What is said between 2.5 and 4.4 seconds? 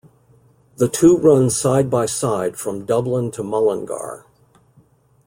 from Dublin to Mullingar.